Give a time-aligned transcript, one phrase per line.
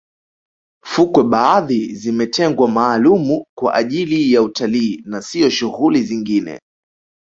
[0.85, 6.59] fukwe baadhi zimetengwa maalumu kwa ajili ya utalii na siyo shughuli zingine